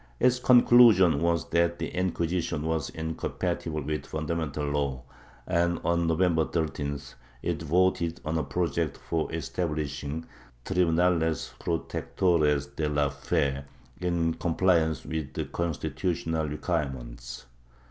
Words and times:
Its 0.19 0.39
conclusion 0.39 1.21
was 1.21 1.51
that 1.51 1.77
the 1.77 1.89
Inquisition 1.89 2.63
was 2.63 2.89
incompatible 2.89 3.83
with 3.83 4.01
the 4.01 4.09
fundamental 4.09 4.65
law 4.65 5.03
and, 5.45 5.79
on 5.85 6.07
November 6.07 6.43
13th, 6.43 7.13
it 7.43 7.61
voted 7.61 8.19
on 8.25 8.35
a 8.35 8.43
project 8.43 8.97
for 8.97 9.31
establishing 9.31 10.25
"Tribunales 10.65 11.53
protectores 11.59 12.75
de 12.75 12.89
la 12.89 13.09
fe" 13.09 13.63
in 13.99 14.33
compliance 14.33 15.05
with 15.05 15.33
the 15.35 15.45
constitutional 15.45 16.47
requirements. 16.49 17.45